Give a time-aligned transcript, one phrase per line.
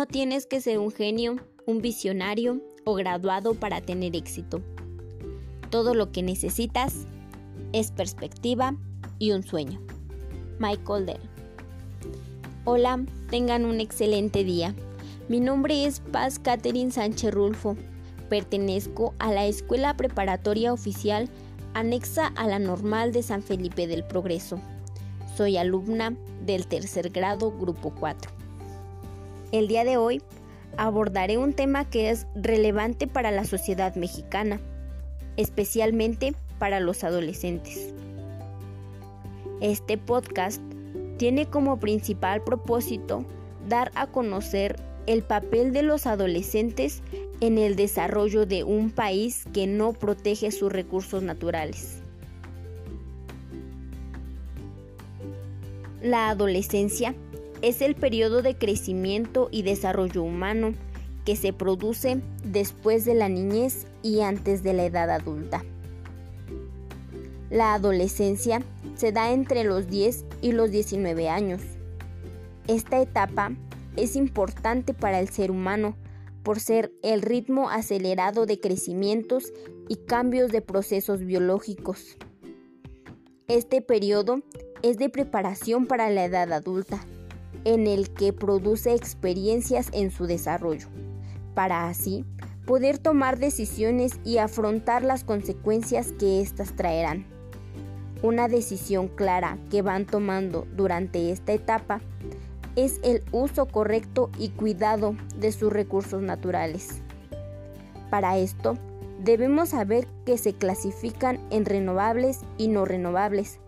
[0.00, 1.36] No tienes que ser un genio,
[1.66, 4.62] un visionario o graduado para tener éxito.
[5.68, 7.04] Todo lo que necesitas
[7.74, 8.74] es perspectiva
[9.18, 9.78] y un sueño.
[10.58, 11.20] Michael Dell.
[12.64, 14.74] Hola, tengan un excelente día.
[15.28, 17.76] Mi nombre es Paz Catherine Sánchez Rulfo.
[18.30, 21.28] Pertenezco a la Escuela Preparatoria Oficial
[21.74, 24.62] anexa a la Normal de San Felipe del Progreso.
[25.36, 28.39] Soy alumna del tercer grado, grupo 4.
[29.52, 30.22] El día de hoy
[30.76, 34.60] abordaré un tema que es relevante para la sociedad mexicana,
[35.36, 37.92] especialmente para los adolescentes.
[39.60, 40.62] Este podcast
[41.16, 43.24] tiene como principal propósito
[43.68, 44.76] dar a conocer
[45.06, 47.02] el papel de los adolescentes
[47.40, 51.98] en el desarrollo de un país que no protege sus recursos naturales.
[56.00, 57.16] La adolescencia
[57.62, 60.72] es el periodo de crecimiento y desarrollo humano
[61.24, 65.62] que se produce después de la niñez y antes de la edad adulta.
[67.50, 68.62] La adolescencia
[68.94, 71.60] se da entre los 10 y los 19 años.
[72.68, 73.52] Esta etapa
[73.96, 75.96] es importante para el ser humano
[76.42, 79.52] por ser el ritmo acelerado de crecimientos
[79.88, 82.16] y cambios de procesos biológicos.
[83.46, 84.40] Este periodo
[84.82, 87.04] es de preparación para la edad adulta
[87.64, 90.88] en el que produce experiencias en su desarrollo,
[91.54, 92.24] para así
[92.66, 97.26] poder tomar decisiones y afrontar las consecuencias que éstas traerán.
[98.22, 102.00] Una decisión clara que van tomando durante esta etapa
[102.76, 107.02] es el uso correcto y cuidado de sus recursos naturales.
[108.10, 108.76] Para esto,
[109.22, 113.58] debemos saber que se clasifican en renovables y no renovables.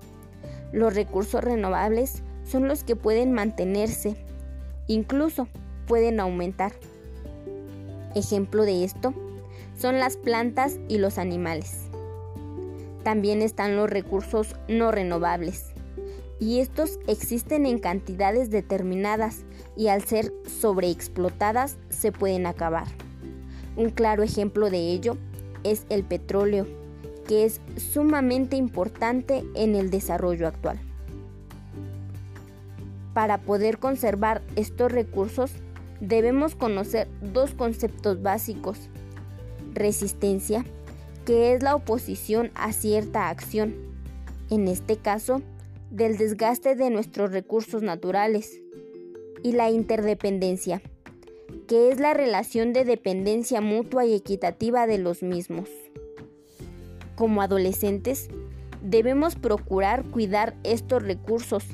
[0.72, 4.16] Los recursos renovables son los que pueden mantenerse,
[4.86, 5.48] incluso
[5.86, 6.72] pueden aumentar.
[8.14, 9.14] Ejemplo de esto
[9.78, 11.78] son las plantas y los animales.
[13.04, 15.72] También están los recursos no renovables,
[16.42, 19.44] y estos existen en cantidades determinadas
[19.76, 22.86] y al ser sobreexplotadas se pueden acabar.
[23.76, 25.16] Un claro ejemplo de ello
[25.62, 26.66] es el petróleo,
[27.28, 30.80] que es sumamente importante en el desarrollo actual.
[33.14, 35.52] Para poder conservar estos recursos
[36.00, 38.78] debemos conocer dos conceptos básicos.
[39.74, 40.64] Resistencia,
[41.24, 43.74] que es la oposición a cierta acción,
[44.50, 45.42] en este caso,
[45.90, 48.60] del desgaste de nuestros recursos naturales.
[49.42, 50.80] Y la interdependencia,
[51.66, 55.68] que es la relación de dependencia mutua y equitativa de los mismos.
[57.16, 58.28] Como adolescentes,
[58.82, 61.64] debemos procurar cuidar estos recursos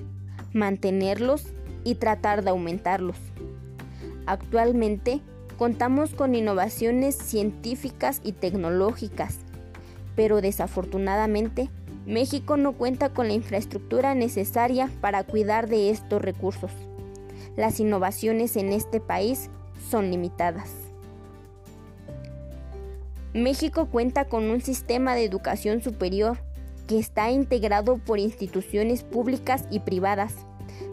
[0.59, 1.45] mantenerlos
[1.85, 3.17] y tratar de aumentarlos.
[4.27, 5.23] Actualmente
[5.57, 9.39] contamos con innovaciones científicas y tecnológicas,
[10.15, 11.71] pero desafortunadamente
[12.07, 16.71] México no cuenta con la infraestructura necesaria para cuidar de estos recursos.
[17.57, 19.51] Las innovaciones en este país
[19.91, 20.71] son limitadas.
[23.35, 26.39] México cuenta con un sistema de educación superior
[26.87, 30.35] que está integrado por instituciones públicas y privadas,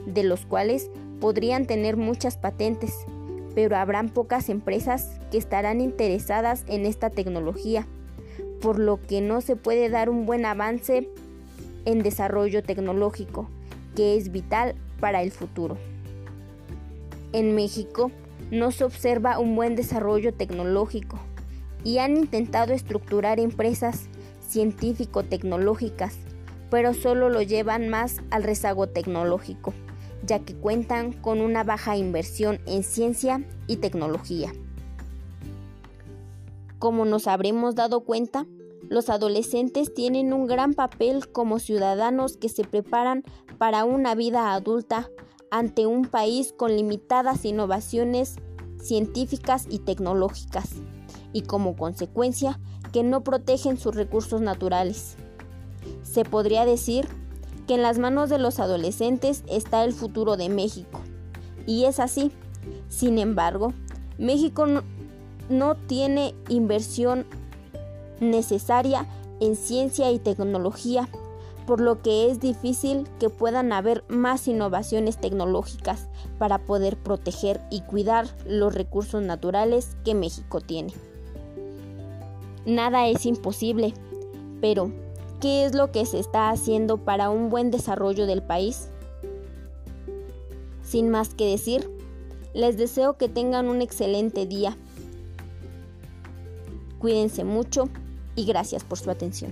[0.05, 0.89] de los cuales
[1.19, 3.05] podrían tener muchas patentes,
[3.53, 7.87] pero habrán pocas empresas que estarán interesadas en esta tecnología,
[8.61, 11.09] por lo que no se puede dar un buen avance
[11.85, 13.49] en desarrollo tecnológico,
[13.95, 15.77] que es vital para el futuro.
[17.31, 18.11] En México
[18.51, 21.19] no se observa un buen desarrollo tecnológico
[21.83, 24.07] y han intentado estructurar empresas
[24.47, 26.15] científico-tecnológicas,
[26.69, 29.73] pero solo lo llevan más al rezago tecnológico,
[30.25, 34.51] ya que cuentan con una baja inversión en ciencia y tecnología.
[36.79, 38.45] Como nos habremos dado cuenta,
[38.89, 43.23] los adolescentes tienen un gran papel como ciudadanos que se preparan
[43.57, 45.09] para una vida adulta
[45.49, 48.35] ante un país con limitadas innovaciones
[48.79, 50.69] científicas y tecnológicas,
[51.33, 52.59] y como consecuencia
[52.91, 55.15] que no protegen sus recursos naturales.
[56.03, 57.07] Se podría decir
[57.67, 61.01] que en las manos de los adolescentes está el futuro de México.
[61.65, 62.31] Y es así.
[62.89, 63.73] Sin embargo,
[64.17, 64.65] México
[65.49, 67.25] no, tiene inversión
[68.19, 69.07] necesaria
[69.39, 71.09] en ciencia y tecnología,
[71.67, 76.07] por lo que es difícil que puedan haber más innovaciones tecnológicas
[76.37, 80.93] para poder proteger y cuidar los recursos naturales que México tiene.
[82.65, 83.93] Nada es imposible,
[84.61, 84.91] pero
[85.45, 88.89] qué es lo que se está haciendo para un buen desarrollo del país.
[90.81, 91.87] Sin más que decir,
[92.55, 94.75] les deseo que tengan un excelente día.
[96.97, 97.89] Cuídense mucho
[98.35, 99.51] y gracias por su atención.